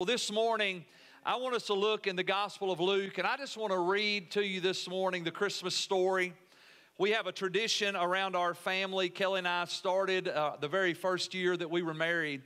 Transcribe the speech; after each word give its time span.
Well, 0.00 0.06
this 0.06 0.30
morning, 0.30 0.84
I 1.26 1.34
want 1.34 1.56
us 1.56 1.66
to 1.66 1.74
look 1.74 2.06
in 2.06 2.14
the 2.14 2.22
Gospel 2.22 2.70
of 2.70 2.78
Luke, 2.78 3.18
and 3.18 3.26
I 3.26 3.36
just 3.36 3.56
want 3.56 3.72
to 3.72 3.80
read 3.80 4.30
to 4.30 4.46
you 4.46 4.60
this 4.60 4.88
morning 4.88 5.24
the 5.24 5.32
Christmas 5.32 5.74
story. 5.74 6.34
We 6.98 7.10
have 7.10 7.26
a 7.26 7.32
tradition 7.32 7.96
around 7.96 8.36
our 8.36 8.54
family. 8.54 9.08
Kelly 9.08 9.38
and 9.38 9.48
I 9.48 9.64
started 9.64 10.28
uh, 10.28 10.52
the 10.60 10.68
very 10.68 10.94
first 10.94 11.34
year 11.34 11.56
that 11.56 11.68
we 11.68 11.82
were 11.82 11.94
married 11.94 12.42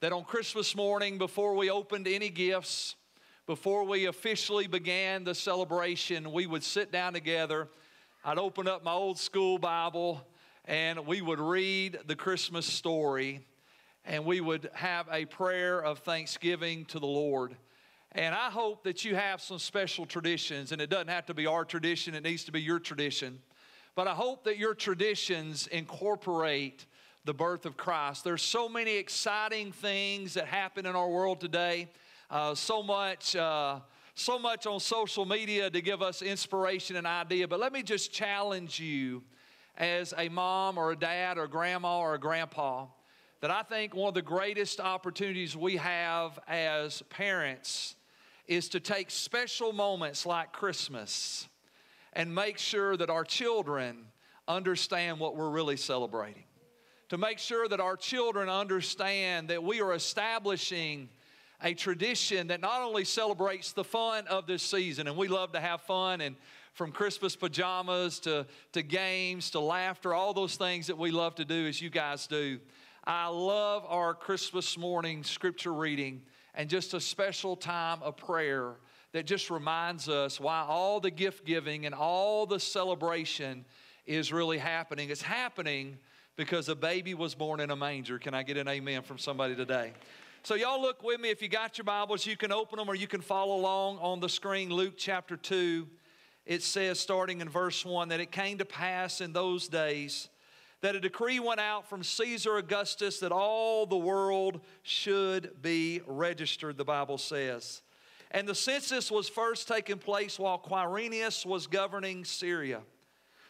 that 0.00 0.12
on 0.12 0.24
Christmas 0.24 0.76
morning, 0.76 1.16
before 1.16 1.54
we 1.54 1.70
opened 1.70 2.06
any 2.06 2.28
gifts, 2.28 2.96
before 3.46 3.84
we 3.84 4.04
officially 4.04 4.66
began 4.66 5.24
the 5.24 5.34
celebration, 5.34 6.30
we 6.32 6.46
would 6.46 6.62
sit 6.62 6.92
down 6.92 7.14
together. 7.14 7.68
I'd 8.26 8.36
open 8.36 8.68
up 8.68 8.84
my 8.84 8.92
old 8.92 9.18
school 9.18 9.56
Bible 9.56 10.20
and 10.66 11.06
we 11.06 11.22
would 11.22 11.40
read 11.40 12.00
the 12.06 12.14
Christmas 12.14 12.66
story 12.66 13.40
and 14.04 14.24
we 14.24 14.40
would 14.40 14.70
have 14.74 15.06
a 15.10 15.24
prayer 15.26 15.80
of 15.80 16.00
thanksgiving 16.00 16.84
to 16.86 16.98
the 16.98 17.06
Lord. 17.06 17.56
And 18.12 18.34
I 18.34 18.50
hope 18.50 18.82
that 18.84 19.04
you 19.04 19.14
have 19.14 19.40
some 19.40 19.58
special 19.58 20.04
traditions, 20.04 20.72
and 20.72 20.80
it 20.80 20.90
doesn't 20.90 21.08
have 21.08 21.26
to 21.26 21.34
be 21.34 21.46
our 21.46 21.64
tradition, 21.64 22.14
it 22.14 22.24
needs 22.24 22.44
to 22.44 22.52
be 22.52 22.60
your 22.60 22.80
tradition. 22.80 23.38
But 23.94 24.08
I 24.08 24.14
hope 24.14 24.44
that 24.44 24.56
your 24.56 24.74
traditions 24.74 25.66
incorporate 25.68 26.86
the 27.24 27.34
birth 27.34 27.66
of 27.66 27.76
Christ. 27.76 28.24
There's 28.24 28.42
so 28.42 28.68
many 28.68 28.96
exciting 28.96 29.72
things 29.72 30.34
that 30.34 30.46
happen 30.46 30.86
in 30.86 30.96
our 30.96 31.08
world 31.08 31.40
today, 31.40 31.88
uh, 32.30 32.54
so 32.54 32.82
much. 32.82 33.36
Uh, 33.36 33.80
so 34.16 34.38
much 34.38 34.66
on 34.66 34.78
social 34.80 35.24
media 35.24 35.70
to 35.70 35.80
give 35.80 36.02
us 36.02 36.20
inspiration 36.20 36.96
and 36.96 37.06
idea, 37.06 37.48
but 37.48 37.58
let 37.58 37.72
me 37.72 37.82
just 37.82 38.12
challenge 38.12 38.78
you 38.78 39.22
as 39.78 40.12
a 40.18 40.28
mom 40.28 40.76
or 40.76 40.92
a 40.92 40.96
dad 40.96 41.38
or 41.38 41.46
grandma 41.46 42.00
or 42.00 42.14
a 42.14 42.18
grandpa 42.18 42.84
that 43.40 43.50
I 43.50 43.62
think 43.62 43.94
one 43.94 44.08
of 44.08 44.14
the 44.14 44.22
greatest 44.22 44.80
opportunities 44.80 45.56
we 45.56 45.76
have 45.76 46.38
as 46.46 47.02
parents 47.08 47.96
is 48.46 48.68
to 48.70 48.80
take 48.80 49.10
special 49.10 49.72
moments 49.72 50.26
like 50.26 50.52
Christmas 50.52 51.48
and 52.12 52.34
make 52.34 52.58
sure 52.58 52.96
that 52.96 53.08
our 53.08 53.24
children 53.24 54.06
understand 54.46 55.18
what 55.20 55.36
we're 55.36 55.50
really 55.50 55.76
celebrating. 55.76 56.44
To 57.10 57.18
make 57.18 57.38
sure 57.38 57.66
that 57.68 57.80
our 57.80 57.96
children 57.96 58.48
understand 58.48 59.48
that 59.48 59.62
we 59.62 59.80
are 59.80 59.94
establishing 59.94 61.08
a 61.62 61.74
tradition 61.74 62.48
that 62.48 62.60
not 62.60 62.82
only 62.82 63.04
celebrates 63.04 63.72
the 63.72 63.84
fun 63.84 64.26
of 64.26 64.46
this 64.46 64.62
season, 64.62 65.06
and 65.06 65.16
we 65.16 65.28
love 65.28 65.52
to 65.52 65.60
have 65.60 65.80
fun, 65.82 66.20
and 66.20 66.36
from 66.74 66.92
Christmas 66.92 67.36
pajamas 67.36 68.20
to, 68.20 68.46
to 68.72 68.82
games 68.82 69.50
to 69.50 69.60
laughter, 69.60 70.14
all 70.14 70.32
those 70.32 70.56
things 70.56 70.86
that 70.86 70.96
we 70.96 71.10
love 71.10 71.34
to 71.36 71.44
do 71.44 71.66
as 71.66 71.80
you 71.80 71.90
guys 71.90 72.26
do. 72.26 72.58
I 73.04 73.28
love 73.28 73.86
our 73.88 74.12
Christmas 74.12 74.76
morning 74.76 75.24
scripture 75.24 75.72
reading 75.72 76.20
and 76.54 76.68
just 76.68 76.92
a 76.92 77.00
special 77.00 77.56
time 77.56 78.02
of 78.02 78.18
prayer 78.18 78.74
that 79.12 79.26
just 79.26 79.48
reminds 79.48 80.08
us 80.08 80.38
why 80.38 80.60
all 80.68 81.00
the 81.00 81.10
gift 81.10 81.46
giving 81.46 81.86
and 81.86 81.94
all 81.94 82.44
the 82.44 82.60
celebration 82.60 83.64
is 84.06 84.32
really 84.34 84.58
happening. 84.58 85.08
It's 85.08 85.22
happening 85.22 85.96
because 86.36 86.68
a 86.68 86.74
baby 86.74 87.14
was 87.14 87.34
born 87.34 87.60
in 87.60 87.70
a 87.70 87.76
manger. 87.76 88.18
Can 88.18 88.34
I 88.34 88.42
get 88.42 88.58
an 88.58 88.68
amen 88.68 89.02
from 89.02 89.16
somebody 89.16 89.56
today? 89.56 89.92
So, 90.42 90.54
y'all 90.54 90.80
look 90.80 91.02
with 91.02 91.20
me. 91.20 91.30
If 91.30 91.40
you 91.40 91.48
got 91.48 91.78
your 91.78 91.84
Bibles, 91.84 92.26
you 92.26 92.36
can 92.36 92.52
open 92.52 92.78
them 92.78 92.88
or 92.88 92.94
you 92.94 93.06
can 93.06 93.20
follow 93.22 93.56
along 93.56 93.98
on 93.98 94.20
the 94.20 94.28
screen. 94.28 94.70
Luke 94.70 94.94
chapter 94.96 95.36
2, 95.36 95.86
it 96.46 96.62
says, 96.62 97.00
starting 97.00 97.40
in 97.40 97.48
verse 97.48 97.84
1, 97.84 98.08
that 98.08 98.20
it 98.20 98.30
came 98.30 98.58
to 98.58 98.64
pass 98.64 99.20
in 99.20 99.32
those 99.32 99.68
days 99.68 100.28
that 100.80 100.96
a 100.96 101.00
decree 101.00 101.40
went 101.40 101.60
out 101.60 101.88
from 101.88 102.02
Caesar 102.02 102.56
Augustus 102.56 103.20
that 103.20 103.32
all 103.32 103.84
the 103.86 103.96
world 103.96 104.60
should 104.82 105.60
be 105.60 106.00
registered, 106.06 106.78
the 106.78 106.84
Bible 106.84 107.18
says. 107.18 107.82
And 108.30 108.48
the 108.48 108.54
census 108.54 109.10
was 109.10 109.28
first 109.28 109.68
taking 109.68 109.98
place 109.98 110.38
while 110.38 110.58
Quirinius 110.58 111.44
was 111.44 111.66
governing 111.66 112.24
Syria. 112.24 112.80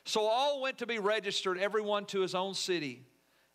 So 0.04 0.22
all 0.22 0.60
went 0.60 0.78
to 0.78 0.86
be 0.86 0.98
registered, 0.98 1.58
everyone 1.58 2.06
to 2.06 2.20
his 2.20 2.34
own 2.34 2.54
city. 2.54 3.02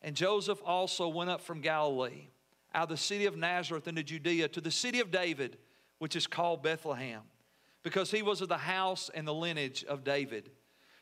And 0.01 0.15
Joseph 0.15 0.61
also 0.63 1.07
went 1.07 1.31
up 1.31 1.41
from 1.41 1.61
Galilee, 1.61 2.27
out 2.73 2.83
of 2.83 2.89
the 2.89 2.97
city 2.97 3.25
of 3.25 3.35
Nazareth 3.35 3.87
into 3.87 4.03
Judea, 4.03 4.47
to 4.49 4.61
the 4.61 4.71
city 4.71 4.99
of 4.99 5.11
David, 5.11 5.57
which 5.97 6.15
is 6.15 6.27
called 6.27 6.61
Bethlehem, 6.61 7.21
because 7.83 8.11
he 8.11 8.21
was 8.21 8.39
of 8.41 8.47
the 8.47 8.57
house 8.57 9.09
and 9.13 9.27
the 9.27 9.33
lineage 9.33 9.83
of 9.85 10.03
David 10.03 10.51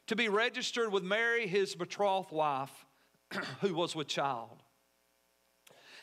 to 0.08 0.16
be 0.16 0.30
registered 0.30 0.91
with 0.91 1.03
Mary, 1.03 1.47
his 1.47 1.75
betrothed 1.75 2.31
wife, 2.31 2.86
who 3.62 3.74
was 3.74 3.96
with 3.96 4.08
child. 4.08 4.62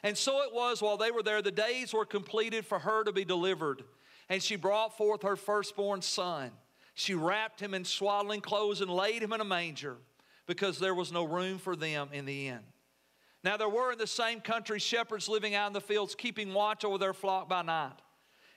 And 0.02 0.16
so 0.16 0.42
it 0.42 0.54
was 0.54 0.80
while 0.80 0.96
they 0.96 1.10
were 1.10 1.22
there, 1.22 1.42
the 1.42 1.50
days 1.50 1.92
were 1.92 2.06
completed 2.06 2.64
for 2.64 2.78
her 2.78 3.04
to 3.04 3.12
be 3.12 3.24
delivered. 3.24 3.82
And 4.28 4.42
she 4.42 4.56
brought 4.56 4.96
forth 4.96 5.22
her 5.22 5.36
firstborn 5.36 6.02
son. 6.02 6.50
She 6.94 7.14
wrapped 7.14 7.60
him 7.60 7.74
in 7.74 7.84
swaddling 7.84 8.40
clothes 8.40 8.80
and 8.80 8.90
laid 8.90 9.22
him 9.22 9.32
in 9.32 9.40
a 9.40 9.44
manger 9.44 9.96
because 10.46 10.78
there 10.78 10.94
was 10.94 11.12
no 11.12 11.24
room 11.24 11.58
for 11.58 11.76
them 11.76 12.08
in 12.12 12.24
the 12.24 12.48
inn. 12.48 12.60
Now 13.42 13.56
there 13.56 13.68
were 13.68 13.92
in 13.92 13.98
the 13.98 14.06
same 14.06 14.40
country 14.40 14.78
shepherds 14.78 15.28
living 15.28 15.54
out 15.54 15.68
in 15.68 15.72
the 15.72 15.80
fields, 15.80 16.14
keeping 16.14 16.52
watch 16.52 16.84
over 16.84 16.98
their 16.98 17.14
flock 17.14 17.48
by 17.48 17.62
night. 17.62 17.94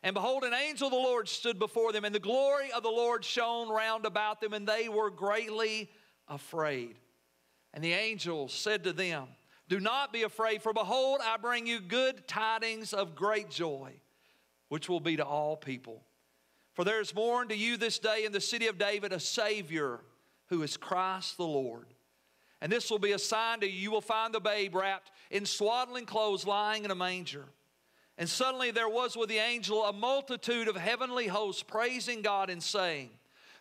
And 0.04 0.14
behold, 0.14 0.44
an 0.44 0.54
angel 0.54 0.88
of 0.88 0.94
the 0.94 1.00
Lord 1.00 1.30
stood 1.30 1.58
before 1.58 1.94
them, 1.94 2.04
and 2.04 2.14
the 2.14 2.20
glory 2.20 2.72
of 2.74 2.84
the 2.84 2.90
Lord 2.90 3.24
shone 3.24 3.70
round 3.70 4.06
about 4.06 4.42
them, 4.42 4.54
and 4.54 4.68
they 4.68 4.90
were 4.90 5.10
greatly 5.10 5.90
afraid. 6.28 7.00
And 7.74 7.82
the 7.82 7.94
angel 7.94 8.50
said 8.50 8.84
to 8.84 8.92
them, 8.92 9.28
Do 9.70 9.80
not 9.80 10.12
be 10.12 10.24
afraid, 10.24 10.62
for 10.62 10.74
behold, 10.74 11.22
I 11.24 11.38
bring 11.38 11.66
you 11.66 11.80
good 11.80 12.28
tidings 12.28 12.94
of 12.94 13.16
great 13.16 13.50
joy, 13.50 13.94
which 14.68 14.90
will 14.90 15.00
be 15.00 15.16
to 15.16 15.26
all 15.26 15.56
people. 15.56 16.04
For 16.74 16.84
there 16.84 17.00
is 17.00 17.14
born 17.14 17.48
to 17.48 17.56
you 17.56 17.78
this 17.78 17.98
day 17.98 18.26
in 18.26 18.34
the 18.34 18.42
city 18.42 18.68
of 18.68 18.78
David 18.78 19.14
a 19.14 19.20
Savior 19.20 20.02
who 20.48 20.64
is 20.64 20.76
Christ 20.76 21.38
the 21.38 21.48
Lord. 21.48 21.86
And 22.62 22.72
this 22.72 22.90
will 22.90 23.00
be 23.00 23.12
a 23.14 23.20
sign 23.20 23.62
to 23.62 23.68
you. 23.70 23.80
You 23.80 23.92
will 23.92 24.02
find 24.02 24.34
the 24.34 24.40
babe 24.40 24.76
wrapped 24.76 25.12
in 25.32 25.46
swaddling 25.46 26.06
clothes 26.06 26.46
lying 26.46 26.84
in 26.84 26.92
a 26.92 26.96
manger. 26.96 27.46
And 28.18 28.30
suddenly 28.30 28.72
there 28.72 28.90
was 28.90 29.18
with 29.18 29.30
the 29.30 29.38
angel 29.38 29.84
a 29.84 29.94
multitude 29.94 30.68
of 30.68 30.76
heavenly 30.76 31.28
hosts 31.28 31.64
praising 31.64 32.22
God 32.22 32.50
and 32.50 32.62
saying, 32.62 33.10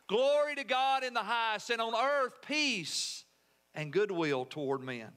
Glory 0.08 0.54
to 0.56 0.64
God 0.64 1.04
in 1.04 1.14
the 1.14 1.20
highest, 1.20 1.70
and 1.70 1.80
on 1.80 1.94
earth 1.94 2.34
peace 2.46 3.24
and 3.74 3.92
goodwill 3.92 4.44
toward 4.44 4.82
men. 4.82 5.08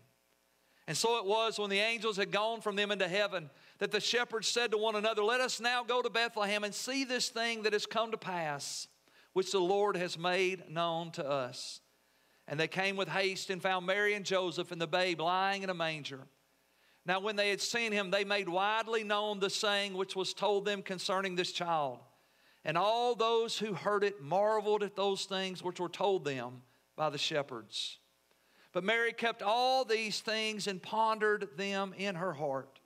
And 0.88 0.96
so 0.96 1.18
it 1.18 1.25
was 1.25 1.57
when 1.57 1.69
the 1.69 1.79
angels 1.79 2.18
had 2.18 2.31
gone 2.31 2.62
from 2.62 2.75
them 2.75 2.91
into 2.91 3.07
heaven 3.07 3.50
that 3.79 3.91
the 3.91 4.00
shepherds 4.00 4.47
said 4.47 4.72
to 4.72 4.78
one 4.78 4.96
another, 4.96 5.23
Let 5.23 5.41
us 5.41 5.59
now 5.59 5.84
go 5.84 6.02
to 6.02 6.09
Bethlehem 6.09 6.63
and 6.63 6.73
see 6.73 7.03
this 7.03 7.29
thing 7.29 7.63
that 7.63 7.73
has 7.73 7.85
come 7.85 8.12
to 8.12 8.17
pass, 8.17 8.88
which 9.34 9.52
the 9.52 9.59
Lord 9.59 9.97
has 9.97 10.17
made 10.17 10.69
known 10.69 11.12
to 11.12 11.28
us. 11.28 11.81
And 12.47 12.59
they 12.59 12.67
came 12.67 12.96
with 12.96 13.09
haste 13.09 13.50
and 13.50 13.62
found 13.62 13.88
Mary 13.88 14.13
and 14.13 14.23
Joseph 14.23 14.72
and 14.72 14.79
the 14.79 14.88
babe 14.88 15.19
lying 15.19 15.63
in 15.63 15.72
a 15.72 15.73
manger. 15.73 16.22
Now, 17.05 17.19
when 17.19 17.35
they 17.35 17.49
had 17.49 17.61
seen 17.61 17.91
him, 17.91 18.09
they 18.09 18.23
made 18.23 18.49
widely 18.49 19.03
known 19.03 19.39
the 19.39 19.49
saying 19.49 19.93
which 19.93 20.16
was 20.16 20.33
told 20.33 20.66
them 20.66 20.81
concerning 20.81 21.35
this 21.35 21.51
child. 21.51 21.99
And 22.63 22.77
all 22.77 23.13
those 23.13 23.59
who 23.59 23.73
heard 23.73 24.03
it 24.03 24.23
marveled 24.23 24.81
at 24.81 24.95
those 24.95 25.25
things 25.25 25.61
which 25.61 25.79
were 25.79 25.89
told 25.89 26.25
them 26.25 26.63
by 26.95 27.11
the 27.11 27.19
shepherds. 27.19 27.99
But 28.73 28.83
Mary 28.83 29.13
kept 29.13 29.43
all 29.43 29.85
these 29.85 30.19
things 30.19 30.66
and 30.66 30.81
pondered 30.81 31.49
them 31.57 31.93
in 31.95 32.16
her 32.16 32.33
heart. 32.33 32.79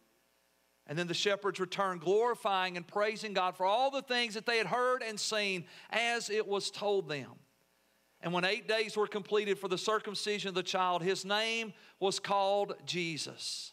And 0.86 1.00
then 1.00 1.08
the 1.08 1.14
shepherds 1.14 1.60
returned, 1.60 2.02
glorifying 2.02 2.76
and 2.76 2.86
praising 2.86 3.34
God 3.34 3.56
for 3.56 3.66
all 3.66 3.90
the 3.90 4.02
things 4.02 4.34
that 4.34 4.46
they 4.46 4.58
had 4.58 4.68
heard 4.68 5.02
and 5.02 5.18
seen 5.18 5.66
as 5.92 6.30
it 6.30 6.46
was 6.46 6.72
told 6.72 7.08
them. 7.08 7.32
And 8.22 8.34
when 8.34 8.44
eight 8.44 8.68
days 8.68 8.98
were 8.98 9.08
completed 9.08 9.58
for 9.58 9.70
the 9.70 9.78
circumcision 9.78 10.50
of 10.50 10.56
the 10.56 10.64
child, 10.64 11.04
his 11.04 11.24
name 11.24 11.74
was 12.02 12.20
called 12.20 12.76
Jesus 12.86 13.72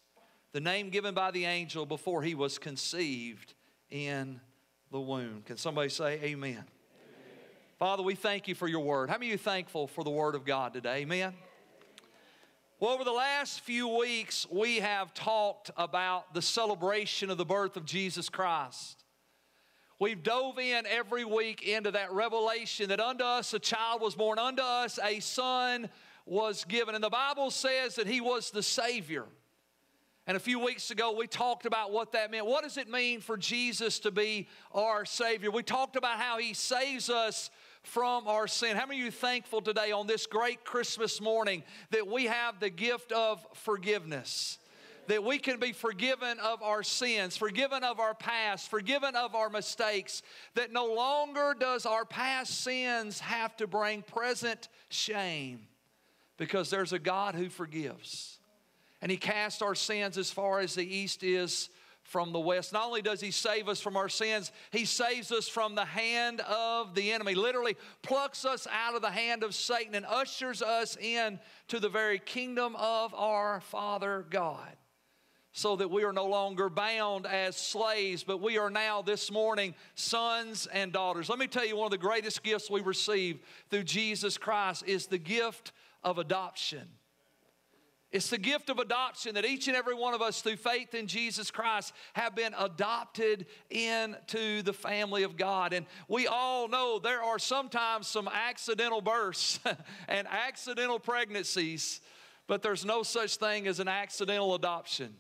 the 0.57 0.61
name 0.63 0.89
given 0.89 1.13
by 1.13 1.31
the 1.31 1.45
angel 1.45 1.85
before 1.85 2.23
he 2.23 2.35
was 2.35 2.57
conceived 2.57 3.53
in 3.91 4.41
the 4.91 4.99
womb. 4.99 5.43
Can 5.45 5.59
somebody 5.59 5.91
say 5.91 6.15
amen? 6.23 6.53
amen? 6.53 6.65
Father, 7.79 8.03
we 8.03 8.15
thank 8.15 8.49
you 8.49 8.55
for 8.55 8.67
your 8.67 8.81
word. 8.81 9.11
How 9.11 9.17
many 9.17 9.27
of 9.27 9.33
you 9.33 9.37
thankful 9.37 9.87
for 9.87 10.03
the 10.03 10.09
word 10.09 10.35
of 10.35 10.47
God 10.47 10.73
today? 10.73 11.01
Amen. 11.03 11.35
Well, 12.81 12.93
over 12.93 13.05
the 13.05 13.13
last 13.13 13.61
few 13.61 13.87
weeks, 13.99 14.47
we 14.51 14.77
have 14.77 15.13
talked 15.13 15.73
about 15.77 16.33
the 16.33 16.41
celebration 16.41 17.29
of 17.29 17.37
the 17.37 17.45
birth 17.45 17.77
of 17.77 17.85
Jesus 17.85 18.31
Christ. 18.31 19.05
We've 19.99 20.23
dove 20.23 20.59
in 20.59 20.87
every 20.87 21.27
week 21.27 21.69
into 21.69 21.91
that 21.91 22.13
revelation 22.13 22.89
that 22.89 23.01
unto 23.01 23.25
us 23.25 23.53
a 23.53 23.59
child 23.59 24.01
was 24.01 24.15
born, 24.15 24.39
unto 24.39 24.63
us 24.63 24.99
a 25.05 25.21
son 25.21 25.91
was 26.25 26.65
given. 26.65 26.95
And 26.95 27.05
the 27.05 27.11
Bible 27.11 27.51
says 27.51 27.97
that 27.97 28.07
he 28.07 28.23
was 28.23 28.51
the 28.53 28.63
Savior. 28.63 29.27
And 30.27 30.37
a 30.37 30.41
few 30.41 30.59
weeks 30.59 30.91
ago, 30.91 31.13
we 31.13 31.29
talked 31.29 31.67
about 31.67 31.93
what 31.93 32.13
that 32.13 32.33
meant. 32.33 32.47
What 32.47 32.65
does 32.65 32.77
it 32.77 32.91
mean 32.91 33.21
for 33.21 33.37
Jesus 33.37 34.01
to 34.01 34.11
be 34.11 34.49
our 34.73 35.05
Savior? 35.05 35.53
We 35.53 35.63
talked 35.63 35.95
about 35.95 36.19
how 36.19 36.39
He 36.39 36.53
saves 36.53 37.09
us 37.09 37.51
from 37.85 38.27
our 38.27 38.49
sin. 38.49 38.77
How 38.77 38.87
many 38.87 39.01
of 39.01 39.05
you 39.05 39.11
thankful 39.13 39.61
today 39.61 39.93
on 39.93 40.09
this 40.09 40.27
great 40.27 40.65
Christmas 40.65 41.21
morning 41.21 41.63
that 41.91 42.09
we 42.09 42.25
have 42.25 42.59
the 42.59 42.71
gift 42.71 43.13
of 43.13 43.47
forgiveness? 43.55 44.59
that 45.09 45.23
we 45.23 45.39
can 45.39 45.61
be 45.61 45.73
forgiven 45.73 46.39
of 46.41 46.63
our 46.65 46.83
sins, 46.83 47.37
forgiven 47.37 47.85
of 47.85 48.01
our 48.01 48.13
past, 48.13 48.69
forgiven 48.69 49.15
of 49.15 49.37
our 49.37 49.49
mistakes, 49.49 50.21
that 50.55 50.73
no 50.73 50.87
longer 50.87 51.55
does 51.57 51.87
our 51.87 52.05
past 52.05 52.63
sins 52.63 53.21
have 53.21 53.57
to 53.57 53.69
bring 53.69 54.03
present 54.03 54.69
shame 54.89 55.61
because 56.37 56.71
there's 56.71 56.93
a 56.93 56.99
God 56.99 57.37
who 57.37 57.49
forgives. 57.49 58.36
And 59.07 59.11
He 59.13 59.19
cast 59.19 59.63
our 59.63 59.77
sins 59.77 60.19
as 60.19 60.33
far 60.33 60.59
as 60.59 60.75
the 60.75 60.85
east 60.85 61.23
is 61.23 61.71
from 62.03 62.33
the 62.33 62.41
west. 62.41 62.73
Not 62.73 62.89
only 62.89 63.03
does 63.03 63.21
He 63.21 63.31
save 63.31 63.69
us 63.69 63.81
from 63.81 63.97
our 63.97 64.09
sins, 64.09 64.51
He 64.73 64.85
saves 64.85 65.31
us 65.31 65.47
from 65.47 65.77
the 65.77 65.85
hand 65.85 66.41
of 66.41 66.97
the 66.97 67.13
enemy. 67.13 67.37
Literally 67.37 67.77
plucks 68.03 68.45
us 68.45 68.67
out 68.67 68.97
of 68.97 69.03
the 69.03 69.13
hand 69.13 69.45
of 69.45 69.55
Satan 69.55 69.95
and 69.95 70.05
ushers 70.05 70.61
us 70.61 70.97
in 70.97 71.39
to 71.69 71.79
the 71.79 71.89
very 71.89 72.19
kingdom 72.19 72.75
of 72.75 73.15
our 73.15 73.61
Father 73.61 74.27
God. 74.29 74.75
So 75.53 75.77
that 75.77 75.93
we 75.93 76.03
are 76.03 76.13
no 76.13 76.27
longer 76.27 76.69
bound 76.69 77.27
as 77.27 77.57
slaves, 77.57 78.25
but 78.25 78.43
we 78.43 78.59
are 78.59 78.71
now 78.71 79.03
this 79.03 79.31
morning 79.31 79.77
sons 79.95 80.67
and 80.67 80.93
daughters. 80.93 81.29
Let 81.29 81.39
me 81.39 81.47
tell 81.47 81.65
you, 81.65 81.77
one 81.77 81.85
of 81.85 81.93
the 81.93 81.97
greatest 81.99 82.43
gifts 82.43 82.69
we 82.69 82.81
receive 82.81 83.39
through 83.71 83.85
Jesus 83.85 84.37
Christ 84.37 84.83
is 84.85 85.07
the 85.07 85.17
gift 85.17 85.71
of 86.03 86.19
adoption. 86.19 86.89
It's 88.13 88.31
the 88.31 88.39
gift 88.39 88.71
of 88.71 88.79
adoption 88.79 89.35
that 89.35 89.45
each 89.45 89.67
and 89.67 89.77
every 89.77 89.95
one 89.95 90.15
of 90.15 90.23
us, 90.23 90.41
through 90.41 90.57
faith 90.57 90.95
in 90.95 91.09
Jesus 91.09 91.51
Christ, 91.51 91.93
have 92.15 92.37
been 92.37 92.55
adopted 92.57 93.47
into 93.69 94.63
the 94.63 94.73
family 94.73 95.25
of 95.25 95.37
God. 95.37 95.73
And 95.73 95.87
we 96.09 96.27
all 96.29 96.69
know 96.69 97.01
there 97.01 97.23
are 97.23 97.39
sometimes 97.39 98.07
some 98.07 98.29
accidental 98.29 99.01
births 99.01 99.59
and 100.09 100.27
accidental 100.29 101.01
pregnancies, 101.01 102.01
but 102.47 102.63
there's 102.63 102.85
no 102.85 103.03
such 103.03 103.37
thing 103.37 103.67
as 103.67 103.81
an 103.81 103.89
accidental 103.89 104.55
adoption. 104.55 105.15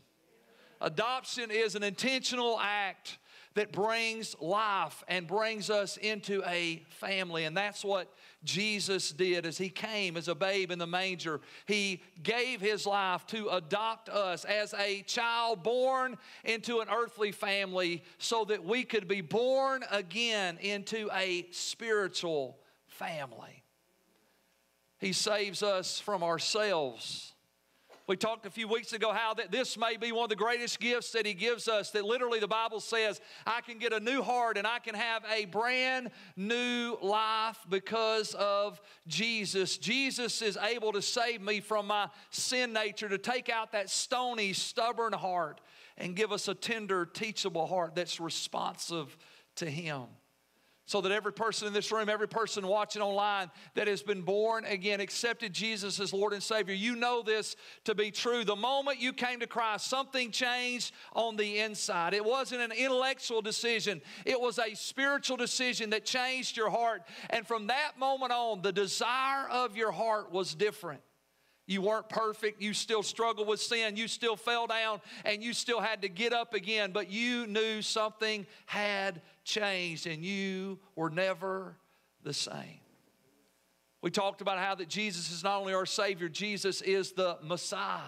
Adoption 0.80 1.50
is 1.50 1.74
an 1.74 1.82
intentional 1.82 2.58
act 2.60 3.18
that 3.56 3.72
brings 3.72 4.36
life 4.38 5.02
and 5.08 5.26
brings 5.26 5.70
us 5.70 5.96
into 5.96 6.42
a 6.46 6.84
family. 6.90 7.44
And 7.44 7.56
that's 7.56 7.84
what 7.84 8.12
Jesus 8.44 9.10
did 9.10 9.46
as 9.46 9.56
he 9.56 9.70
came 9.70 10.16
as 10.16 10.28
a 10.28 10.34
babe 10.34 10.70
in 10.70 10.78
the 10.78 10.86
manger. 10.86 11.40
He 11.66 12.02
gave 12.22 12.60
his 12.60 12.86
life 12.86 13.26
to 13.28 13.48
adopt 13.48 14.10
us 14.10 14.44
as 14.44 14.74
a 14.74 15.02
child 15.02 15.62
born 15.62 16.18
into 16.44 16.80
an 16.80 16.88
earthly 16.94 17.32
family 17.32 18.04
so 18.18 18.44
that 18.44 18.62
we 18.62 18.84
could 18.84 19.08
be 19.08 19.22
born 19.22 19.84
again 19.90 20.58
into 20.60 21.08
a 21.14 21.46
spiritual 21.50 22.58
family. 22.88 23.64
He 24.98 25.14
saves 25.14 25.62
us 25.62 25.98
from 25.98 26.22
ourselves 26.22 27.32
we 28.06 28.16
talked 28.16 28.46
a 28.46 28.50
few 28.50 28.68
weeks 28.68 28.92
ago 28.92 29.12
how 29.12 29.34
that 29.34 29.50
this 29.50 29.76
may 29.76 29.96
be 29.96 30.12
one 30.12 30.24
of 30.24 30.28
the 30.28 30.36
greatest 30.36 30.78
gifts 30.78 31.10
that 31.12 31.26
He 31.26 31.34
gives 31.34 31.66
us. 31.66 31.90
That 31.90 32.04
literally 32.04 32.38
the 32.38 32.46
Bible 32.46 32.78
says, 32.78 33.20
I 33.46 33.60
can 33.62 33.78
get 33.78 33.92
a 33.92 33.98
new 33.98 34.22
heart 34.22 34.56
and 34.56 34.66
I 34.66 34.78
can 34.78 34.94
have 34.94 35.24
a 35.32 35.46
brand 35.46 36.10
new 36.36 36.96
life 37.02 37.58
because 37.68 38.34
of 38.34 38.80
Jesus. 39.08 39.76
Jesus 39.76 40.40
is 40.40 40.56
able 40.56 40.92
to 40.92 41.02
save 41.02 41.40
me 41.40 41.60
from 41.60 41.88
my 41.88 42.08
sin 42.30 42.72
nature, 42.72 43.08
to 43.08 43.18
take 43.18 43.48
out 43.48 43.72
that 43.72 43.90
stony, 43.90 44.52
stubborn 44.52 45.12
heart 45.12 45.60
and 45.96 46.14
give 46.14 46.30
us 46.30 46.46
a 46.46 46.54
tender, 46.54 47.06
teachable 47.06 47.66
heart 47.66 47.96
that's 47.96 48.20
responsive 48.20 49.16
to 49.56 49.68
Him 49.68 50.04
so 50.86 51.00
that 51.00 51.10
every 51.10 51.32
person 51.32 51.66
in 51.66 51.74
this 51.74 51.90
room, 51.90 52.08
every 52.08 52.28
person 52.28 52.66
watching 52.66 53.02
online 53.02 53.50
that 53.74 53.88
has 53.88 54.02
been 54.02 54.22
born 54.22 54.64
again, 54.64 55.00
accepted 55.00 55.52
Jesus 55.52 55.98
as 55.98 56.12
Lord 56.12 56.32
and 56.32 56.42
Savior, 56.42 56.74
you 56.74 56.94
know 56.94 57.22
this 57.22 57.56
to 57.84 57.94
be 57.94 58.12
true. 58.12 58.44
The 58.44 58.56
moment 58.56 59.00
you 59.00 59.12
came 59.12 59.40
to 59.40 59.48
Christ, 59.48 59.88
something 59.88 60.30
changed 60.30 60.94
on 61.12 61.36
the 61.36 61.58
inside. 61.58 62.14
It 62.14 62.24
wasn't 62.24 62.62
an 62.62 62.72
intellectual 62.72 63.42
decision, 63.42 64.00
it 64.24 64.40
was 64.40 64.58
a 64.58 64.74
spiritual 64.74 65.36
decision 65.36 65.90
that 65.90 66.04
changed 66.04 66.56
your 66.56 66.70
heart. 66.70 67.02
And 67.30 67.46
from 67.46 67.66
that 67.66 67.98
moment 67.98 68.32
on, 68.32 68.62
the 68.62 68.72
desire 68.72 69.48
of 69.50 69.76
your 69.76 69.90
heart 69.90 70.30
was 70.30 70.54
different. 70.54 71.00
You 71.66 71.82
weren't 71.82 72.08
perfect. 72.08 72.62
You 72.62 72.72
still 72.72 73.02
struggled 73.02 73.48
with 73.48 73.60
sin. 73.60 73.96
You 73.96 74.06
still 74.06 74.36
fell 74.36 74.66
down 74.66 75.00
and 75.24 75.42
you 75.42 75.52
still 75.52 75.80
had 75.80 76.02
to 76.02 76.08
get 76.08 76.32
up 76.32 76.54
again. 76.54 76.92
But 76.92 77.10
you 77.10 77.46
knew 77.46 77.82
something 77.82 78.46
had 78.66 79.20
changed 79.44 80.06
and 80.06 80.24
you 80.24 80.78
were 80.94 81.10
never 81.10 81.76
the 82.22 82.32
same. 82.32 82.80
We 84.00 84.10
talked 84.10 84.40
about 84.40 84.58
how 84.58 84.76
that 84.76 84.88
Jesus 84.88 85.32
is 85.32 85.42
not 85.42 85.58
only 85.58 85.74
our 85.74 85.86
Savior, 85.86 86.28
Jesus 86.28 86.80
is 86.82 87.12
the 87.12 87.38
Messiah. 87.42 88.00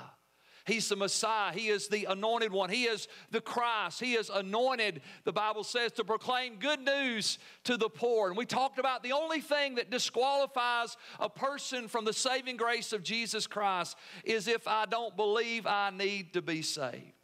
He's 0.69 0.89
the 0.89 0.95
Messiah. 0.95 1.53
He 1.53 1.69
is 1.69 1.89
the 1.89 2.05
anointed 2.05 2.53
one. 2.53 2.71
He 2.71 2.85
is 2.85 3.09
the 3.33 3.41
Christ. 3.41 3.99
He 3.99 4.15
is 4.15 4.31
anointed, 4.31 5.01
the 5.25 5.33
Bible 5.33 5.65
says, 5.65 5.91
to 5.93 6.05
proclaim 6.05 6.57
good 6.57 6.81
news 6.81 7.39
to 7.65 7.77
the 7.77 7.89
poor. 7.89 8.29
And 8.29 8.37
we 8.37 8.47
talked 8.47 8.79
about 8.79 9.03
the 9.03 9.13
only 9.13 9.41
thing 9.41 9.75
that 9.75 9.91
disqualifies 9.91 10.97
a 11.19 11.29
person 11.29 11.89
from 11.89 12.05
the 12.05 12.13
saving 12.13 12.57
grace 12.57 12.93
of 12.93 13.03
Jesus 13.03 13.49
Christ 13.49 13.97
is 14.23 14.47
if 14.47 14.69
I 14.69 14.87
don't 14.87 15.17
believe 15.17 15.67
I 15.67 15.91
need 15.91 16.35
to 16.35 16.43
be 16.43 16.63
saved. 16.63 17.18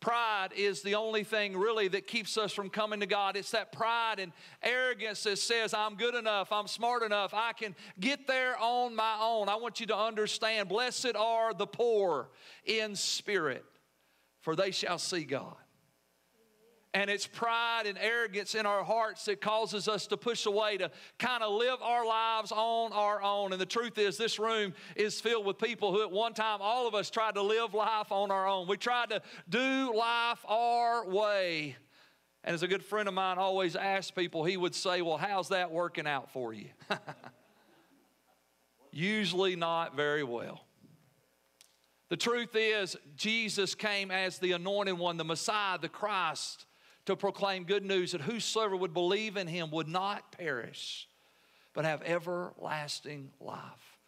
Pride 0.00 0.50
is 0.56 0.82
the 0.82 0.94
only 0.94 1.24
thing 1.24 1.56
really 1.56 1.88
that 1.88 2.06
keeps 2.06 2.38
us 2.38 2.52
from 2.52 2.70
coming 2.70 3.00
to 3.00 3.06
God. 3.06 3.36
It's 3.36 3.50
that 3.50 3.72
pride 3.72 4.20
and 4.20 4.32
arrogance 4.62 5.24
that 5.24 5.38
says, 5.38 5.74
I'm 5.74 5.96
good 5.96 6.14
enough, 6.14 6.52
I'm 6.52 6.68
smart 6.68 7.02
enough, 7.02 7.34
I 7.34 7.52
can 7.52 7.74
get 7.98 8.28
there 8.28 8.56
on 8.58 8.94
my 8.94 9.18
own. 9.20 9.48
I 9.48 9.56
want 9.56 9.80
you 9.80 9.86
to 9.86 9.96
understand 9.96 10.68
blessed 10.68 11.16
are 11.16 11.52
the 11.52 11.66
poor 11.66 12.30
in 12.64 12.94
spirit, 12.94 13.64
for 14.40 14.54
they 14.54 14.70
shall 14.70 14.98
see 14.98 15.24
God. 15.24 15.56
And 16.98 17.08
it's 17.08 17.28
pride 17.28 17.86
and 17.86 17.96
arrogance 17.96 18.56
in 18.56 18.66
our 18.66 18.82
hearts 18.82 19.24
that 19.26 19.40
causes 19.40 19.86
us 19.86 20.08
to 20.08 20.16
push 20.16 20.46
away, 20.46 20.78
to 20.78 20.90
kind 21.16 21.44
of 21.44 21.52
live 21.52 21.80
our 21.80 22.04
lives 22.04 22.50
on 22.50 22.92
our 22.92 23.22
own. 23.22 23.52
And 23.52 23.60
the 23.60 23.66
truth 23.66 23.98
is, 23.98 24.16
this 24.16 24.40
room 24.40 24.74
is 24.96 25.20
filled 25.20 25.46
with 25.46 25.58
people 25.58 25.92
who, 25.92 26.02
at 26.02 26.10
one 26.10 26.34
time, 26.34 26.58
all 26.60 26.88
of 26.88 26.96
us 26.96 27.08
tried 27.08 27.36
to 27.36 27.42
live 27.42 27.72
life 27.72 28.10
on 28.10 28.32
our 28.32 28.48
own. 28.48 28.66
We 28.66 28.78
tried 28.78 29.10
to 29.10 29.22
do 29.48 29.96
life 29.96 30.44
our 30.48 31.06
way. 31.06 31.76
And 32.42 32.52
as 32.52 32.64
a 32.64 32.66
good 32.66 32.84
friend 32.84 33.06
of 33.06 33.14
mine 33.14 33.38
always 33.38 33.76
asked 33.76 34.16
people, 34.16 34.42
he 34.42 34.56
would 34.56 34.74
say, 34.74 35.00
Well, 35.00 35.18
how's 35.18 35.50
that 35.50 35.70
working 35.70 36.08
out 36.08 36.32
for 36.32 36.52
you? 36.52 36.66
Usually 38.90 39.54
not 39.54 39.94
very 39.94 40.24
well. 40.24 40.64
The 42.08 42.16
truth 42.16 42.56
is, 42.56 42.96
Jesus 43.14 43.76
came 43.76 44.10
as 44.10 44.40
the 44.40 44.50
anointed 44.50 44.98
one, 44.98 45.16
the 45.16 45.24
Messiah, 45.24 45.78
the 45.78 45.88
Christ 45.88 46.64
to 47.08 47.16
proclaim 47.16 47.64
good 47.64 47.86
news 47.86 48.12
that 48.12 48.20
whosoever 48.20 48.76
would 48.76 48.92
believe 48.92 49.38
in 49.38 49.46
him 49.46 49.70
would 49.70 49.88
not 49.88 50.30
perish, 50.30 51.08
but 51.72 51.86
have 51.86 52.02
everlasting 52.02 53.30
life. 53.40 53.98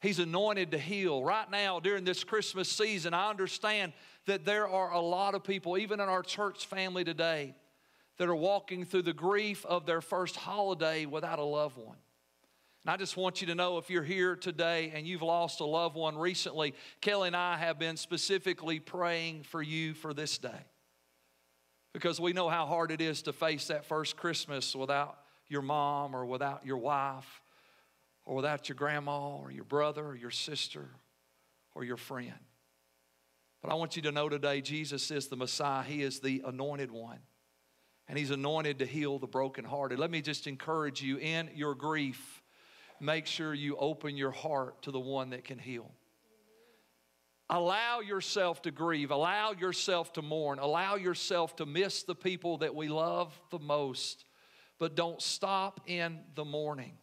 He's 0.00 0.18
anointed 0.18 0.72
to 0.72 0.78
heal. 0.78 1.22
Right 1.22 1.48
now, 1.48 1.78
during 1.78 2.02
this 2.02 2.24
Christmas 2.24 2.68
season, 2.68 3.14
I 3.14 3.30
understand 3.30 3.92
that 4.26 4.44
there 4.44 4.66
are 4.66 4.90
a 4.90 4.98
lot 4.98 5.36
of 5.36 5.44
people, 5.44 5.78
even 5.78 6.00
in 6.00 6.08
our 6.08 6.24
church 6.24 6.66
family 6.66 7.04
today, 7.04 7.54
that 8.18 8.28
are 8.28 8.34
walking 8.34 8.84
through 8.84 9.02
the 9.02 9.12
grief 9.12 9.64
of 9.64 9.86
their 9.86 10.00
first 10.00 10.34
holiday 10.34 11.06
without 11.06 11.38
a 11.38 11.44
loved 11.44 11.76
one. 11.76 11.98
And 12.84 12.90
I 12.90 12.96
just 12.96 13.16
want 13.16 13.42
you 13.42 13.46
to 13.46 13.54
know 13.54 13.78
if 13.78 13.90
you're 13.90 14.02
here 14.02 14.34
today 14.34 14.90
and 14.92 15.06
you've 15.06 15.22
lost 15.22 15.60
a 15.60 15.64
loved 15.64 15.94
one 15.94 16.18
recently, 16.18 16.74
Kelly 17.00 17.28
and 17.28 17.36
I 17.36 17.58
have 17.58 17.78
been 17.78 17.96
specifically 17.96 18.80
praying 18.80 19.44
for 19.44 19.62
you 19.62 19.94
for 19.94 20.12
this 20.12 20.36
day 20.36 20.64
because 21.94 22.20
we 22.20 22.32
know 22.32 22.48
how 22.50 22.66
hard 22.66 22.90
it 22.90 23.00
is 23.00 23.22
to 23.22 23.32
face 23.32 23.68
that 23.68 23.86
first 23.86 24.16
Christmas 24.16 24.76
without 24.76 25.16
your 25.48 25.62
mom 25.62 26.14
or 26.14 26.26
without 26.26 26.66
your 26.66 26.76
wife 26.76 27.40
or 28.26 28.34
without 28.34 28.68
your 28.68 28.76
grandma 28.76 29.36
or 29.36 29.50
your 29.50 29.64
brother 29.64 30.04
or 30.04 30.16
your 30.16 30.32
sister 30.32 30.88
or 31.74 31.84
your 31.84 31.96
friend. 31.96 32.34
But 33.62 33.70
I 33.70 33.76
want 33.76 33.96
you 33.96 34.02
to 34.02 34.12
know 34.12 34.28
today 34.28 34.60
Jesus 34.60 35.10
is 35.10 35.28
the 35.28 35.36
Messiah, 35.36 35.84
He 35.84 36.02
is 36.02 36.20
the 36.20 36.42
anointed 36.44 36.90
one. 36.90 37.20
And 38.08 38.18
He's 38.18 38.30
anointed 38.30 38.80
to 38.80 38.86
heal 38.86 39.18
the 39.18 39.26
brokenhearted. 39.26 39.98
Let 39.98 40.10
me 40.10 40.20
just 40.20 40.46
encourage 40.46 41.00
you 41.00 41.16
in 41.16 41.48
your 41.54 41.74
grief, 41.74 42.42
make 43.00 43.24
sure 43.24 43.54
you 43.54 43.76
open 43.76 44.16
your 44.16 44.32
heart 44.32 44.82
to 44.82 44.90
the 44.90 45.00
one 45.00 45.30
that 45.30 45.44
can 45.44 45.58
heal. 45.58 45.90
Allow 47.50 48.00
yourself 48.00 48.62
to 48.62 48.70
grieve. 48.70 49.10
Allow 49.10 49.52
yourself 49.52 50.12
to 50.14 50.22
mourn. 50.22 50.58
Allow 50.58 50.96
yourself 50.96 51.56
to 51.56 51.66
miss 51.66 52.02
the 52.02 52.14
people 52.14 52.58
that 52.58 52.74
we 52.74 52.88
love 52.88 53.38
the 53.50 53.58
most. 53.58 54.24
But 54.78 54.94
don't 54.94 55.20
stop 55.20 55.80
in 55.86 56.20
the 56.34 56.44
mourning. 56.44 56.94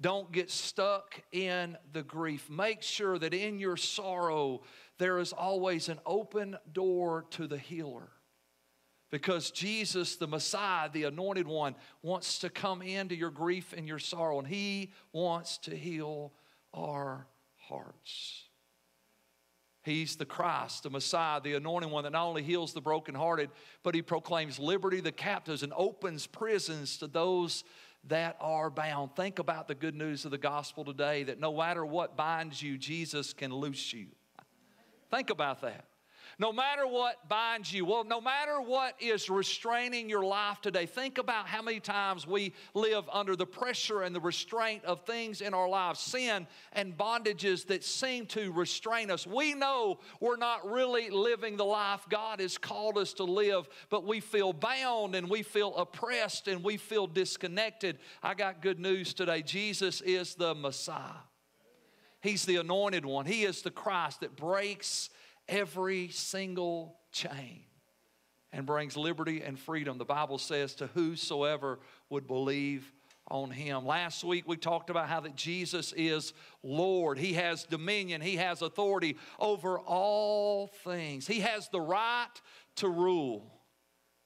Don't 0.00 0.32
get 0.32 0.50
stuck 0.50 1.22
in 1.30 1.76
the 1.92 2.02
grief. 2.02 2.48
Make 2.50 2.82
sure 2.82 3.18
that 3.18 3.34
in 3.34 3.58
your 3.58 3.76
sorrow, 3.76 4.62
there 4.98 5.18
is 5.18 5.32
always 5.32 5.88
an 5.88 6.00
open 6.04 6.56
door 6.72 7.26
to 7.30 7.46
the 7.46 7.58
healer. 7.58 8.08
Because 9.10 9.50
Jesus, 9.50 10.16
the 10.16 10.26
Messiah, 10.26 10.88
the 10.90 11.04
anointed 11.04 11.46
one, 11.46 11.74
wants 12.02 12.38
to 12.40 12.50
come 12.50 12.80
into 12.80 13.14
your 13.14 13.30
grief 13.30 13.74
and 13.76 13.86
your 13.86 13.98
sorrow, 13.98 14.38
and 14.38 14.48
He 14.48 14.92
wants 15.12 15.58
to 15.58 15.76
heal 15.76 16.32
our 16.72 17.26
hearts. 17.56 18.49
He's 19.90 20.14
the 20.14 20.24
Christ, 20.24 20.84
the 20.84 20.90
Messiah, 20.90 21.40
the 21.40 21.54
anointed 21.54 21.90
one 21.90 22.04
that 22.04 22.12
not 22.12 22.26
only 22.26 22.44
heals 22.44 22.72
the 22.72 22.80
brokenhearted, 22.80 23.50
but 23.82 23.92
he 23.92 24.02
proclaims 24.02 24.60
liberty 24.60 24.98
to 24.98 25.02
the 25.02 25.12
captives 25.12 25.64
and 25.64 25.72
opens 25.74 26.28
prisons 26.28 26.96
to 26.98 27.08
those 27.08 27.64
that 28.04 28.36
are 28.40 28.70
bound. 28.70 29.16
Think 29.16 29.40
about 29.40 29.66
the 29.66 29.74
good 29.74 29.96
news 29.96 30.24
of 30.24 30.30
the 30.30 30.38
gospel 30.38 30.84
today 30.84 31.24
that 31.24 31.40
no 31.40 31.56
matter 31.56 31.84
what 31.84 32.16
binds 32.16 32.62
you, 32.62 32.78
Jesus 32.78 33.32
can 33.32 33.52
loose 33.52 33.92
you. 33.92 34.06
Think 35.10 35.30
about 35.30 35.60
that. 35.62 35.86
No 36.40 36.54
matter 36.54 36.86
what 36.86 37.28
binds 37.28 37.70
you, 37.70 37.84
well, 37.84 38.02
no 38.02 38.18
matter 38.18 38.62
what 38.62 38.94
is 38.98 39.28
restraining 39.28 40.08
your 40.08 40.24
life 40.24 40.62
today, 40.62 40.86
think 40.86 41.18
about 41.18 41.46
how 41.46 41.60
many 41.60 41.80
times 41.80 42.26
we 42.26 42.54
live 42.72 43.04
under 43.12 43.36
the 43.36 43.44
pressure 43.44 44.00
and 44.00 44.16
the 44.16 44.22
restraint 44.22 44.82
of 44.86 45.04
things 45.04 45.42
in 45.42 45.52
our 45.52 45.68
lives, 45.68 46.00
sin 46.00 46.46
and 46.72 46.96
bondages 46.96 47.66
that 47.66 47.84
seem 47.84 48.24
to 48.24 48.52
restrain 48.52 49.10
us. 49.10 49.26
We 49.26 49.52
know 49.52 50.00
we're 50.18 50.38
not 50.38 50.66
really 50.66 51.10
living 51.10 51.58
the 51.58 51.66
life 51.66 52.06
God 52.08 52.40
has 52.40 52.56
called 52.56 52.96
us 52.96 53.12
to 53.14 53.24
live, 53.24 53.68
but 53.90 54.06
we 54.06 54.20
feel 54.20 54.54
bound 54.54 55.14
and 55.14 55.28
we 55.28 55.42
feel 55.42 55.76
oppressed 55.76 56.48
and 56.48 56.64
we 56.64 56.78
feel 56.78 57.06
disconnected. 57.06 57.98
I 58.22 58.32
got 58.32 58.62
good 58.62 58.80
news 58.80 59.12
today 59.12 59.42
Jesus 59.42 60.00
is 60.00 60.36
the 60.36 60.54
Messiah. 60.54 61.20
He's 62.22 62.46
the 62.46 62.56
anointed 62.56 63.04
one. 63.04 63.26
He 63.26 63.44
is 63.44 63.60
the 63.60 63.70
Christ 63.70 64.20
that 64.20 64.36
breaks 64.36 65.10
every 65.50 66.08
single 66.08 66.96
chain 67.12 67.64
and 68.52 68.64
brings 68.64 68.96
liberty 68.96 69.42
and 69.42 69.58
freedom. 69.58 69.98
The 69.98 70.04
Bible 70.04 70.38
says 70.38 70.74
to 70.76 70.86
whosoever 70.88 71.80
would 72.08 72.26
believe 72.26 72.90
on 73.28 73.50
him. 73.50 73.84
Last 73.84 74.24
week 74.24 74.48
we 74.48 74.56
talked 74.56 74.90
about 74.90 75.08
how 75.08 75.20
that 75.20 75.36
Jesus 75.36 75.92
is 75.96 76.32
Lord. 76.62 77.18
He 77.18 77.34
has 77.34 77.64
dominion, 77.64 78.20
he 78.20 78.36
has 78.36 78.62
authority 78.62 79.16
over 79.38 79.78
all 79.78 80.68
things. 80.84 81.26
He 81.26 81.40
has 81.40 81.68
the 81.68 81.80
right 81.80 82.28
to 82.76 82.88
rule 82.88 83.52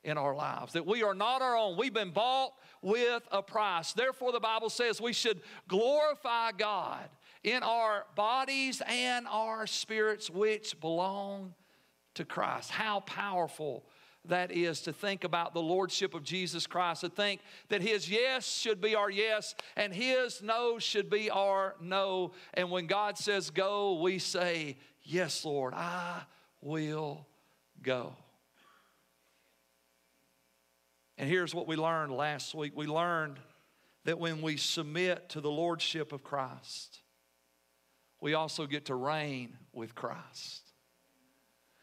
in 0.05 0.19
our 0.19 0.35
lives. 0.35 0.75
That 0.75 0.87
we 0.87 1.03
are 1.03 1.15
not 1.15 1.43
our 1.43 1.57
own. 1.57 1.77
We've 1.77 1.93
been 1.93 2.13
bought 2.13 2.53
with 2.83 3.23
a 3.33 3.43
price. 3.43 3.93
Therefore 3.93 4.33
the 4.33 4.41
Bible 4.41 4.71
says 4.71 5.01
we 5.01 5.13
should 5.13 5.41
glorify 5.69 6.53
God 6.53 7.09
in 7.45 7.63
our 7.63 8.07
bodies 8.17 8.83
and 8.87 9.27
our 9.29 9.67
spirits, 9.67 10.31
which 10.31 10.81
belong 10.81 11.55
to 12.15 12.25
Christ. 12.25 12.71
How 12.71 13.01
powerful 13.01 13.85
that 14.27 14.51
is 14.51 14.81
to 14.81 14.93
think 14.93 15.23
about 15.23 15.53
the 15.53 15.61
lordship 15.61 16.15
of 16.15 16.23
Jesus 16.23 16.67
Christ, 16.67 17.03
to 17.03 17.11
think 17.11 17.43
that 17.69 17.83
his 17.83 18.11
yes 18.11 18.47
should 18.47 18.81
be 18.81 18.95
our 18.95 19.11
yes 19.11 19.55
and 19.77 19.93
his 19.93 20.43
no 20.43 20.79
should 20.79 21.11
be 21.11 21.31
our 21.31 21.75
no. 21.81 22.33
And 22.55 22.71
when 22.71 22.87
God 22.87 23.19
says 23.19 23.51
go, 23.51 24.01
we 24.01 24.19
say, 24.19 24.79
Yes, 25.07 25.45
Lord, 25.45 25.75
I 25.75 26.23
will 26.63 27.27
go. 27.83 28.17
And 31.19 31.29
here's 31.29 31.55
what 31.55 31.69
we 31.69 31.77
learned 31.77 32.13
last 32.13 32.55
week 32.55 32.73
we 32.75 32.87
learned 32.87 33.39
that 34.05 34.19
when 34.19 34.41
we 34.41 34.57
submit 34.57 35.29
to 35.31 35.41
the 35.41 35.51
lordship 35.51 36.13
of 36.13 36.25
Christ, 36.25 37.01
we 38.25 38.33
also 38.33 38.65
get 38.67 38.87
to 38.87 38.95
reign 38.95 39.55
with 39.75 39.95
Christ. 39.95 40.63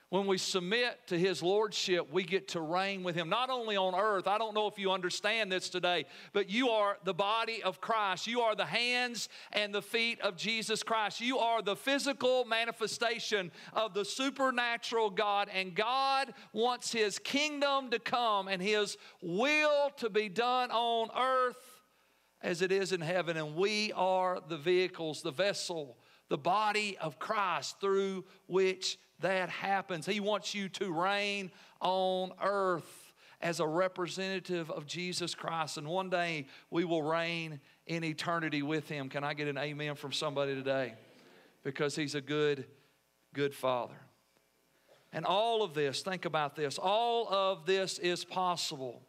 When 0.10 0.26
we 0.26 0.40
submit 0.40 0.98
to 1.06 1.18
His 1.18 1.44
Lordship, 1.44 2.12
we 2.12 2.24
get 2.24 2.48
to 2.50 2.62
reign 2.62 3.04
with 3.04 3.16
Him, 3.16 3.30
not 3.30 3.52
only 3.52 3.78
on 3.78 3.94
earth. 3.94 4.26
I 4.26 4.40
don't 4.40 4.56
know 4.56 4.66
if 4.66 4.80
you 4.80 4.92
understand 4.92 5.52
this 5.52 5.70
today, 5.70 6.06
but 6.34 6.50
you 6.50 6.70
are 6.70 6.98
the 7.04 7.14
body 7.14 7.62
of 7.62 7.80
Christ. 7.80 8.26
You 8.26 8.42
are 8.42 8.56
the 8.56 8.66
hands 8.66 9.30
and 9.54 9.72
the 9.72 9.84
feet 9.84 10.20
of 10.22 10.36
Jesus 10.36 10.82
Christ. 10.82 11.22
You 11.22 11.38
are 11.38 11.62
the 11.62 11.76
physical 11.76 12.44
manifestation 12.46 13.52
of 13.74 13.94
the 13.94 14.04
supernatural 14.04 15.12
God, 15.12 15.48
and 15.54 15.76
God 15.76 16.34
wants 16.54 16.92
His 16.92 17.20
kingdom 17.20 17.92
to 17.92 18.00
come 18.00 18.48
and 18.48 18.64
His 18.64 18.98
will 19.22 19.92
to 19.98 20.10
be 20.10 20.28
done 20.28 20.72
on 20.72 21.10
earth 21.16 21.84
as 22.42 22.64
it 22.64 22.72
is 22.72 22.94
in 22.94 23.02
heaven. 23.02 23.38
And 23.38 23.56
we 23.56 23.94
are 23.94 24.40
the 24.50 24.58
vehicles, 24.58 25.22
the 25.22 25.30
vessel 25.30 25.98
the 26.32 26.38
body 26.38 26.98
of 27.02 27.20
Christ 27.20 27.82
through 27.82 28.24
which 28.48 28.98
that 29.20 29.50
happens. 29.50 30.06
He 30.06 30.22
wants 30.22 30.56
you 30.56 30.70
to 30.70 30.90
reign 30.90 31.52
on 31.82 32.32
earth 32.42 33.12
as 33.42 33.60
a 33.60 33.68
representative 33.68 34.72
of 34.72 34.86
Jesus 34.86 35.36
Christ. 35.36 35.78
And 35.78 35.86
one 35.86 36.10
day 36.10 36.48
we 36.70 36.86
will 36.86 37.04
reign 37.04 37.60
in 37.86 38.06
eternity 38.06 38.62
with 38.62 38.88
Him. 38.88 39.10
Can 39.10 39.26
I 39.26 39.34
get 39.34 39.50
an 39.50 39.58
amen 39.58 39.96
from 39.96 40.14
somebody 40.14 40.56
today? 40.56 40.94
Because 41.66 41.98
He's 41.98 42.16
a 42.16 42.22
good, 42.22 42.64
good 43.34 43.54
Father. 43.54 44.00
And 45.12 45.26
all 45.26 45.64
of 45.64 45.74
this, 45.74 46.02
think 46.02 46.24
about 46.24 46.56
this, 46.56 46.78
all 46.78 47.28
of 47.28 47.66
this 47.66 48.00
is 48.00 48.24
possible 48.24 49.02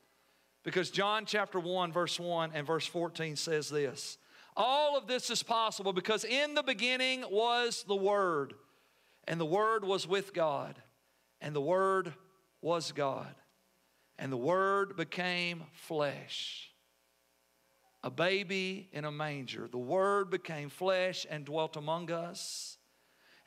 because 0.65 0.91
John 0.91 1.25
chapter 1.25 1.61
1, 1.61 1.93
verse 1.93 2.19
1 2.19 2.51
and 2.53 2.67
verse 2.67 2.89
14 2.89 3.37
says 3.37 3.71
this 3.71 4.19
all 4.57 4.97
of 4.97 5.07
this 5.07 5.31
is 5.31 5.43
possible 5.43 5.93
because 5.93 6.25
in 6.25 6.55
the 6.55 6.63
beginning 6.63 7.25
was 7.31 7.85
the 7.89 7.97
Word, 7.97 8.55
and 9.27 9.41
the 9.41 9.47
Word 9.47 9.85
was 9.85 10.07
with 10.07 10.35
God, 10.35 10.81
and 11.41 11.55
the 11.55 11.61
Word 11.61 12.13
was 12.61 12.93
God, 12.93 13.35
and 14.19 14.31
the 14.31 14.37
Word 14.37 14.97
became 14.97 15.65
flesh. 15.73 16.69
A 18.05 18.11
baby 18.11 18.89
in 18.93 19.05
a 19.05 19.13
manger. 19.13 19.69
The 19.71 19.79
Word 19.79 20.29
became 20.29 20.69
flesh 20.69 21.25
and 21.31 21.45
dwelt 21.45 21.77
among 21.77 22.11
us, 22.11 22.77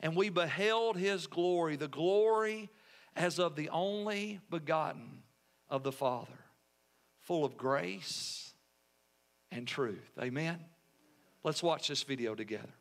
and 0.00 0.16
we 0.16 0.28
beheld 0.28 0.96
His 0.96 1.26
glory, 1.26 1.76
the 1.76 1.88
glory 1.88 2.70
as 3.14 3.38
of 3.38 3.54
the 3.54 3.68
only 3.68 4.40
begotten 4.50 5.22
of 5.68 5.82
the 5.82 5.92
Father, 5.92 6.38
full 7.20 7.44
of 7.44 7.56
grace 7.56 8.54
and 9.50 9.66
truth. 9.68 10.10
Amen. 10.20 10.58
Let's 11.46 11.62
watch 11.62 11.86
this 11.86 12.02
video 12.02 12.34
together. 12.34 12.74